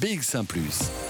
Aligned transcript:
BX1⁇ 0.00 0.46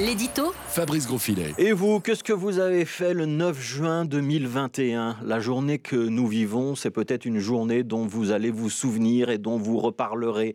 L'édito 0.00 0.54
Fabrice 0.68 1.06
Grosfilet. 1.06 1.52
Et 1.58 1.72
vous, 1.72 2.00
qu'est-ce 2.00 2.24
que 2.24 2.32
vous 2.32 2.58
avez 2.58 2.86
fait 2.86 3.12
le 3.12 3.26
9 3.26 3.60
juin 3.60 4.04
2021 4.06 5.16
La 5.22 5.40
journée 5.40 5.78
que 5.78 5.96
nous 5.96 6.26
vivons, 6.26 6.74
c'est 6.74 6.90
peut-être 6.90 7.26
une 7.26 7.38
journée 7.38 7.82
dont 7.82 8.06
vous 8.06 8.30
allez 8.30 8.50
vous 8.50 8.70
souvenir 8.70 9.28
et 9.28 9.36
dont 9.36 9.58
vous 9.58 9.78
reparlerez 9.78 10.54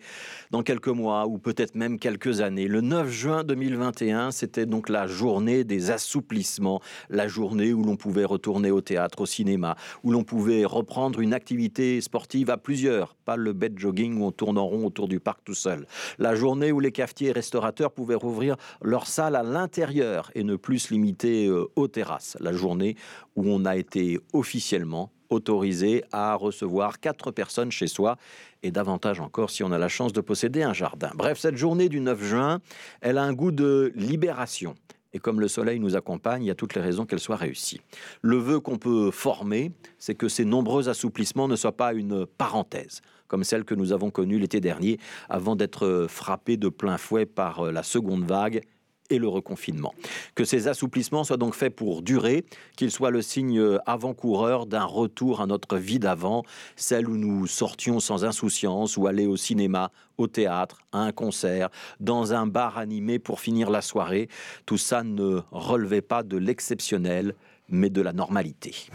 dans 0.49 0.63
quelques 0.63 0.87
mois 0.87 1.28
ou 1.28 1.37
peut-être 1.37 1.76
même 1.76 1.99
quelques 1.99 2.42
années. 2.42 2.67
Le 2.67 2.81
9 2.81 3.12
juin 3.12 3.44
2021, 3.44 4.31
c'était 4.31 4.65
donc 4.65 4.89
la 4.89 5.05
journée 5.05 5.63
des 5.63 5.91
assouplissements, 5.91 6.81
la 7.12 7.27
journée 7.27 7.71
où 7.71 7.83
l'on 7.83 7.97
pouvait 7.97 8.25
retourner 8.25 8.71
au 8.71 8.81
théâtre, 8.81 9.21
au 9.21 9.25
cinéma, 9.27 9.75
où 10.03 10.12
l'on 10.12 10.23
pouvait 10.23 10.65
reprendre 10.65 11.19
une 11.19 11.33
activité 11.33 12.01
sportive 12.01 12.49
à 12.49 12.57
plusieurs, 12.57 13.13
pas 13.13 13.35
le 13.35 13.53
bed 13.53 13.77
jogging 13.77 14.19
où 14.19 14.25
on 14.25 14.31
tourne 14.31 14.57
en 14.57 14.65
rond 14.65 14.87
autour 14.87 15.07
du 15.07 15.19
parc 15.19 15.43
tout 15.43 15.53
seul. 15.53 15.85
La 16.17 16.34
journée 16.34 16.71
où 16.71 16.80
les 16.80 16.91
cafetiers 16.91 17.30
et 17.30 17.34
restaurateurs 17.34 17.91
pouvaient 17.91 18.16
rouvrir 18.16 18.55
leur 18.81 19.05
salle 19.05 19.34
à 19.35 19.44
l'intérieur 19.44 20.31
et 20.34 20.44
ne 20.44 20.55
plus 20.55 20.80
se 20.80 20.94
limiter 20.94 21.48
euh, 21.48 21.70
aux 21.76 21.88
terrasses. 21.88 22.38
La 22.39 22.53
journée 22.53 22.95
où 23.35 23.43
on 23.48 23.66
a 23.66 23.76
été 23.76 24.20
officiellement 24.34 25.12
autorisé 25.30 26.03
à 26.12 26.35
recevoir 26.35 26.99
quatre 26.99 27.31
personnes 27.31 27.71
chez 27.71 27.88
soi 27.88 28.17
et 28.63 28.71
davantage 28.71 29.20
encore 29.20 29.49
si 29.49 29.63
on 29.63 29.71
a 29.71 29.77
la 29.77 29.88
chance 29.88 30.13
de 30.13 30.21
posséder 30.21 30.63
un 30.63 30.73
jardin. 30.73 31.12
Bref, 31.16 31.40
cette 31.40 31.57
journée 31.57 31.90
du 31.90 31.99
9 31.99 32.23
juin, 32.23 32.62
elle 33.02 33.17
a 33.17 33.23
un 33.23 33.34
goût 33.34 33.52
de 33.52 33.91
libération. 33.95 34.76
Et 35.13 35.20
comme 35.20 35.40
le 35.40 35.48
soleil 35.48 35.79
nous 35.79 35.95
accompagne, 35.95 36.43
il 36.43 36.48
y 36.48 36.52
a 36.52 36.55
toutes 36.55 36.76
les 36.76 36.81
raisons 36.81 37.05
qu'elle 37.05 37.21
soit 37.21 37.38
réussie. 37.38 37.79
Le 38.21 38.35
vœu 38.35 38.59
qu'on 38.59 38.77
peut 38.77 39.12
former, 39.12 39.71
c'est 39.98 40.15
que 40.15 40.27
ces 40.27 40.43
nombreux 40.43 40.90
assouplissements 40.90 41.48
ne 41.48 41.55
soient 41.55 41.77
pas 41.77 41.93
une 41.93 42.26
parenthèse, 42.26 43.02
comme 43.27 43.45
celle 43.45 43.63
que 43.63 43.76
nous 43.76 43.93
avons 43.93 44.12
connue 44.12 44.40
l'été 44.40 44.59
dernier, 44.59 44.99
avant 45.29 45.55
d'être 45.55 46.07
frappés 46.09 46.57
de 46.57 46.67
plein 46.67 46.98
fouet 46.98 47.26
par 47.26 47.71
la 47.71 47.81
seconde 47.81 48.26
vague 48.26 48.62
et 49.09 49.19
le 49.19 49.27
reconfinement. 49.27 49.93
Que 50.33 50.43
ces 50.43 50.67
assouplissements 50.67 51.23
soient 51.23 51.37
donc 51.37 51.55
faits 51.55 51.75
pour 51.75 52.01
durer, 52.01 52.45
qu'ils 52.75 52.91
soient 52.91 53.12
le 53.12 53.21
signe 53.21 53.62
avant-coureur 53.85 54.65
d'un 54.65 54.84
retour 54.84 55.41
à 55.41 55.45
notre 55.45 55.77
vie 55.77 55.99
d'avant, 55.99 56.43
celle 56.75 57.07
où 57.07 57.17
nous 57.17 57.47
sortions 57.47 57.99
sans 57.99 58.25
insouciance 58.25 58.97
ou 58.97 59.07
aller 59.07 59.27
au 59.27 59.37
cinéma, 59.37 59.91
au 60.17 60.27
théâtre, 60.27 60.79
à 60.91 60.99
un 60.99 61.12
concert, 61.12 61.70
dans 61.99 62.34
un 62.34 62.47
bar 62.47 62.77
animé 62.77 63.20
pour 63.20 63.39
finir 63.39 63.70
la 63.70 63.81
soirée. 63.81 64.30
Tout 64.66 64.78
ça 64.78 65.03
ne 65.03 65.42
relevait 65.52 66.02
pas 66.02 66.23
de 66.23 66.38
l'exceptionnel, 66.38 67.36
mais 67.69 67.90
de 67.90 68.02
la 68.02 68.14
normalité. 68.14 68.88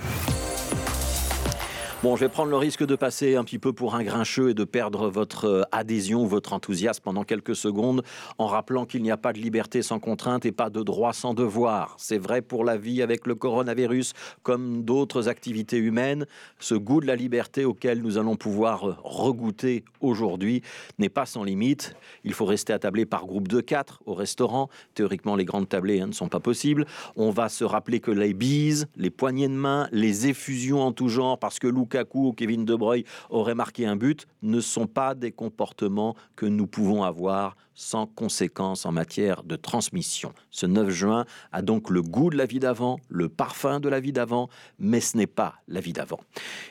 Bon, 2.02 2.16
je 2.16 2.24
vais 2.24 2.30
prendre 2.30 2.50
le 2.50 2.56
risque 2.56 2.86
de 2.86 2.96
passer 2.96 3.36
un 3.36 3.44
petit 3.44 3.58
peu 3.58 3.74
pour 3.74 3.94
un 3.94 4.02
grincheux 4.02 4.48
et 4.48 4.54
de 4.54 4.64
perdre 4.64 5.10
votre 5.10 5.44
euh, 5.44 5.62
adhésion, 5.70 6.24
votre 6.24 6.54
enthousiasme 6.54 7.02
pendant 7.04 7.24
quelques 7.24 7.54
secondes 7.54 8.02
en 8.38 8.46
rappelant 8.46 8.86
qu'il 8.86 9.02
n'y 9.02 9.10
a 9.10 9.18
pas 9.18 9.34
de 9.34 9.38
liberté 9.38 9.82
sans 9.82 9.98
contrainte 9.98 10.46
et 10.46 10.50
pas 10.50 10.70
de 10.70 10.82
droit 10.82 11.12
sans 11.12 11.34
devoir. 11.34 11.96
C'est 11.98 12.16
vrai 12.16 12.40
pour 12.40 12.64
la 12.64 12.78
vie 12.78 13.02
avec 13.02 13.26
le 13.26 13.34
coronavirus 13.34 14.14
comme 14.42 14.82
d'autres 14.82 15.28
activités 15.28 15.76
humaines. 15.76 16.24
Ce 16.58 16.74
goût 16.74 17.02
de 17.02 17.06
la 17.06 17.16
liberté 17.16 17.66
auquel 17.66 18.00
nous 18.00 18.16
allons 18.16 18.36
pouvoir 18.36 18.88
euh, 18.88 18.96
regoûter 19.04 19.84
aujourd'hui 20.00 20.62
n'est 20.98 21.10
pas 21.10 21.26
sans 21.26 21.44
limite. 21.44 21.94
Il 22.24 22.32
faut 22.32 22.46
rester 22.46 22.72
attablé 22.72 23.04
par 23.04 23.26
groupe 23.26 23.46
de 23.46 23.60
quatre 23.60 24.00
au 24.06 24.14
restaurant. 24.14 24.70
Théoriquement, 24.94 25.36
les 25.36 25.44
grandes 25.44 25.68
tablées 25.68 26.00
hein, 26.00 26.06
ne 26.06 26.12
sont 26.12 26.28
pas 26.30 26.40
possibles. 26.40 26.86
On 27.16 27.28
va 27.28 27.50
se 27.50 27.62
rappeler 27.62 28.00
que 28.00 28.10
les 28.10 28.32
bises, 28.32 28.88
les 28.96 29.10
poignées 29.10 29.48
de 29.48 29.52
main, 29.52 29.86
les 29.92 30.28
effusions 30.28 30.80
en 30.80 30.92
tout 30.92 31.08
genre, 31.08 31.38
parce 31.38 31.58
que 31.58 31.66
Lou 31.66 31.89
Lukaku 31.90 32.28
ou 32.28 32.32
Kevin 32.32 32.64
De 32.64 32.76
Bruyne 32.76 33.04
auraient 33.30 33.54
marqué 33.54 33.84
un 33.84 33.96
but 33.96 34.26
ne 34.42 34.60
sont 34.60 34.86
pas 34.86 35.14
des 35.14 35.32
comportements 35.32 36.14
que 36.36 36.46
nous 36.46 36.66
pouvons 36.66 37.02
avoir 37.02 37.56
sans 37.74 38.06
conséquence 38.06 38.86
en 38.86 38.92
matière 38.92 39.42
de 39.42 39.56
transmission. 39.56 40.32
Ce 40.50 40.66
9 40.66 40.90
juin 40.90 41.24
a 41.50 41.62
donc 41.62 41.90
le 41.90 42.02
goût 42.02 42.30
de 42.30 42.36
la 42.36 42.46
vie 42.46 42.60
d'avant, 42.60 43.00
le 43.08 43.28
parfum 43.28 43.80
de 43.80 43.88
la 43.88 44.00
vie 44.00 44.12
d'avant, 44.12 44.48
mais 44.78 45.00
ce 45.00 45.16
n'est 45.16 45.26
pas 45.26 45.54
la 45.66 45.80
vie 45.80 45.92
d'avant. 45.92 46.20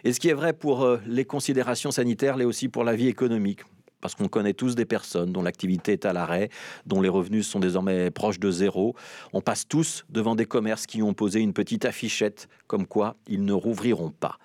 Et 0.03 0.13
ce 0.13 0.19
qui 0.19 0.29
est 0.29 0.33
vrai 0.33 0.53
pour 0.53 0.83
euh, 0.83 0.99
les 1.05 1.25
considérations 1.25 1.91
sanitaires 1.91 2.37
l'est 2.37 2.45
aussi 2.45 2.69
pour 2.69 2.83
la 2.83 2.95
vie 2.95 3.07
économique 3.07 3.61
parce 4.01 4.15
qu'on 4.15 4.27
connaît 4.27 4.53
tous 4.53 4.75
des 4.75 4.85
personnes 4.85 5.31
dont 5.31 5.41
l'activité 5.41 5.93
est 5.93 6.05
à 6.05 6.13
l'arrêt, 6.13 6.49
dont 6.85 7.01
les 7.01 7.09
revenus 7.09 7.47
sont 7.47 7.59
désormais 7.59 8.11
proches 8.11 8.39
de 8.39 8.51
zéro. 8.51 8.95
On 9.33 9.41
passe 9.41 9.67
tous 9.67 10.05
devant 10.09 10.35
des 10.35 10.45
commerces 10.45 10.85
qui 10.85 11.01
ont 11.01 11.13
posé 11.13 11.41
une 11.41 11.53
petite 11.53 11.85
affichette 11.85 12.47
comme 12.67 12.85
quoi 12.85 13.15
ils 13.27 13.43
ne 13.43 13.53
rouvriront 13.53 14.11
pas. 14.11 14.37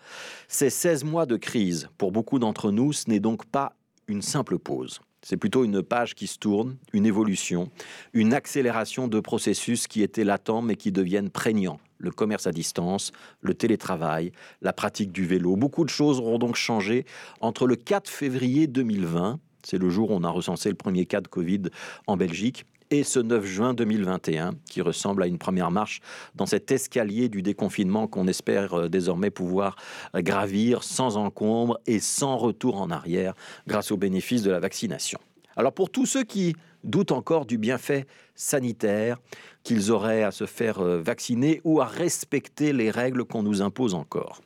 Ces 0.49 0.71
16 0.71 1.05
mois 1.05 1.27
de 1.27 1.37
crise, 1.37 1.89
pour 1.99 2.13
beaucoup 2.13 2.39
d'entre 2.39 2.71
nous, 2.71 2.93
ce 2.93 3.09
n'est 3.09 3.21
donc 3.21 3.47
pas 3.47 3.75
une 4.09 4.23
simple 4.23 4.59
pause. 4.59 5.01
C'est 5.23 5.39
plutôt 5.39 5.65
une 5.65 5.83
page 5.83 6.15
qui 6.15 6.27
se 6.27 6.39
tourne, 6.39 6.77
une 6.93 7.07
évolution, 7.07 7.71
une 8.13 8.35
accélération 8.35 9.09
de 9.09 9.21
processus 9.21 9.87
qui 9.87 10.03
étaient 10.03 10.25
latents 10.25 10.61
mais 10.61 10.77
qui 10.77 10.93
deviennent 10.93 11.31
prégnants. 11.31 11.81
Le 11.97 12.11
commerce 12.11 12.47
à 12.47 12.53
distance, 12.53 13.11
le 13.41 13.55
télétravail, 13.55 14.33
la 14.61 14.75
pratique 14.75 15.13
du 15.13 15.25
vélo. 15.25 15.57
Beaucoup 15.57 15.85
de 15.85 15.89
choses 15.89 16.21
auront 16.21 16.39
donc 16.39 16.57
changé 16.57 17.07
entre 17.41 17.67
le 17.67 17.77
4 17.77 18.11
février 18.11 18.67
2020, 18.67 19.41
c'est 19.65 19.79
le 19.79 19.89
jour 19.89 20.11
où 20.11 20.15
on 20.15 20.25
a 20.25 20.29
recensé 20.29 20.69
le 20.69 20.75
premier 20.75 21.07
cas 21.07 21.23
de 21.23 21.29
Covid 21.29 21.63
en 22.07 22.19
Belgique, 22.19 22.67
et 22.91 23.05
ce 23.05 23.19
9 23.19 23.45
juin 23.45 23.75
2021, 23.75 24.53
qui 24.69 24.81
ressemble 24.81 25.23
à 25.23 25.27
une 25.27 25.39
première 25.39 25.71
marche 25.71 26.01
dans 26.35 26.47
cet 26.47 26.71
escalier 26.71 27.29
du 27.29 27.43
déconfinement 27.43 28.07
qu'on 28.07 28.27
espère 28.27 28.75
euh, 28.75 28.89
désormais 28.89 29.31
pouvoir 29.31 29.77
euh, 30.15 30.23
gravir 30.23 30.83
sans 30.83 31.17
encombre 31.17 31.79
et 31.87 32.01
sans 32.01 32.37
retour 32.37 32.81
en 32.81 32.91
arrière 32.91 33.35
grâce 33.67 33.91
aux 33.91 33.97
bénéfices 33.97 34.43
de 34.43 34.51
la 34.51 34.61
vaccination. 34.61 35.19
Alors 35.57 35.73
pour 35.73 35.91
tous 35.91 36.07
ceux 36.07 36.25
qui 36.25 36.55
doutent 36.83 37.13
encore 37.13 37.47
du 37.47 37.59
bienfait 37.59 38.07
sanitaire, 38.35 39.19
qu'ils 39.63 39.91
auraient 39.91 40.23
à 40.23 40.31
se 40.31 40.47
faire 40.47 40.81
euh, 40.81 41.01
vacciner 41.01 41.61
ou 41.65 41.81
à 41.81 41.87
respecter 41.87 42.73
les 42.73 42.91
règles 42.91 43.25
qu'on 43.25 43.43
nous 43.43 43.63
impose 43.63 43.95
encore, 43.95 44.41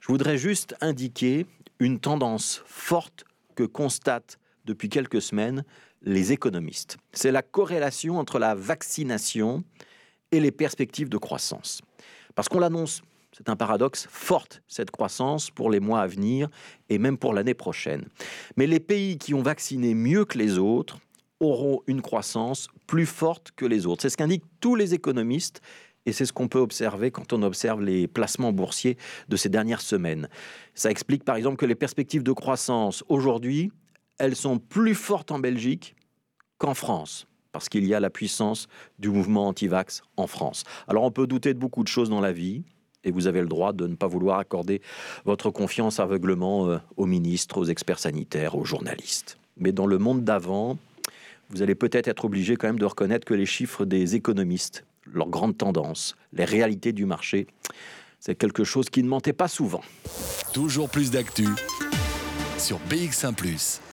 je 0.00 0.08
voudrais 0.08 0.38
juste 0.38 0.74
indiquer 0.80 1.46
une 1.78 1.98
tendance 1.98 2.62
forte 2.66 3.24
que 3.54 3.64
constate 3.64 4.38
depuis 4.64 4.88
quelques 4.88 5.22
semaines 5.22 5.64
les 6.02 6.32
économistes. 6.32 6.96
C'est 7.12 7.32
la 7.32 7.42
corrélation 7.42 8.18
entre 8.18 8.38
la 8.38 8.54
vaccination 8.54 9.64
et 10.30 10.40
les 10.40 10.50
perspectives 10.50 11.08
de 11.08 11.18
croissance. 11.18 11.80
Parce 12.34 12.48
qu'on 12.48 12.58
l'annonce, 12.58 13.02
c'est 13.36 13.48
un 13.48 13.56
paradoxe, 13.56 14.06
forte 14.10 14.62
cette 14.68 14.90
croissance 14.90 15.50
pour 15.50 15.70
les 15.70 15.80
mois 15.80 16.00
à 16.00 16.06
venir 16.06 16.48
et 16.88 16.98
même 16.98 17.18
pour 17.18 17.34
l'année 17.34 17.54
prochaine. 17.54 18.06
Mais 18.56 18.66
les 18.66 18.80
pays 18.80 19.18
qui 19.18 19.34
ont 19.34 19.42
vacciné 19.42 19.94
mieux 19.94 20.24
que 20.24 20.38
les 20.38 20.58
autres 20.58 20.98
auront 21.40 21.82
une 21.86 22.02
croissance 22.02 22.68
plus 22.86 23.06
forte 23.06 23.52
que 23.56 23.66
les 23.66 23.86
autres. 23.86 24.02
C'est 24.02 24.10
ce 24.10 24.16
qu'indiquent 24.16 24.44
tous 24.60 24.74
les 24.74 24.94
économistes 24.94 25.60
et 26.06 26.12
c'est 26.12 26.26
ce 26.26 26.32
qu'on 26.32 26.48
peut 26.48 26.58
observer 26.58 27.10
quand 27.10 27.32
on 27.32 27.42
observe 27.42 27.82
les 27.82 28.06
placements 28.06 28.52
boursiers 28.52 28.96
de 29.28 29.36
ces 29.36 29.48
dernières 29.48 29.80
semaines. 29.80 30.28
Ça 30.74 30.90
explique 30.90 31.24
par 31.24 31.36
exemple 31.36 31.56
que 31.56 31.66
les 31.66 31.74
perspectives 31.74 32.22
de 32.22 32.32
croissance 32.32 33.04
aujourd'hui 33.08 33.72
elles 34.22 34.36
sont 34.36 34.60
plus 34.60 34.94
fortes 34.94 35.32
en 35.32 35.40
Belgique 35.40 35.96
qu'en 36.58 36.74
France 36.74 37.26
parce 37.50 37.68
qu'il 37.68 37.84
y 37.84 37.92
a 37.92 37.98
la 37.98 38.08
puissance 38.08 38.68
du 39.00 39.10
mouvement 39.10 39.48
anti-vax 39.48 40.02
en 40.16 40.28
France. 40.28 40.62
Alors 40.86 41.02
on 41.02 41.10
peut 41.10 41.26
douter 41.26 41.52
de 41.54 41.58
beaucoup 41.58 41.82
de 41.82 41.88
choses 41.88 42.08
dans 42.08 42.20
la 42.20 42.32
vie, 42.32 42.62
et 43.04 43.10
vous 43.10 43.26
avez 43.26 43.40
le 43.42 43.48
droit 43.48 43.72
de 43.72 43.86
ne 43.86 43.96
pas 43.96 44.06
vouloir 44.06 44.38
accorder 44.38 44.80
votre 45.24 45.50
confiance 45.50 46.00
aveuglement 46.00 46.68
euh, 46.68 46.78
aux 46.96 47.04
ministres, 47.04 47.58
aux 47.58 47.64
experts 47.64 47.98
sanitaires, 47.98 48.56
aux 48.56 48.64
journalistes. 48.64 49.38
Mais 49.58 49.72
dans 49.72 49.86
le 49.86 49.98
monde 49.98 50.22
d'avant, 50.22 50.78
vous 51.50 51.60
allez 51.60 51.74
peut-être 51.74 52.06
être 52.06 52.24
obligé 52.24 52.54
quand 52.56 52.68
même 52.68 52.78
de 52.78 52.86
reconnaître 52.86 53.26
que 53.26 53.34
les 53.34 53.44
chiffres 53.44 53.84
des 53.84 54.14
économistes, 54.14 54.86
leurs 55.12 55.28
grandes 55.28 55.58
tendances, 55.58 56.16
les 56.32 56.44
réalités 56.44 56.92
du 56.92 57.06
marché, 57.06 57.48
c'est 58.20 58.36
quelque 58.36 58.62
chose 58.62 58.88
qui 58.88 59.02
ne 59.02 59.08
mentait 59.08 59.32
pas 59.32 59.48
souvent. 59.48 59.82
Toujours 60.54 60.88
plus 60.88 61.10
d'actu 61.10 61.48
sur 62.56 62.78
BX1⁇ 62.88 63.34